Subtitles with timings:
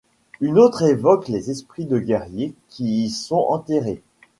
[0.39, 4.01] Une autre évoque les esprits de guerriers qui y sont enterrés.